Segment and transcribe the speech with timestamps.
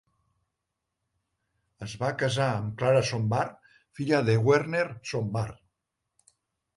[1.87, 3.53] Es va casar amb Clara Sombart,
[3.99, 5.61] filla de Werner Sombart.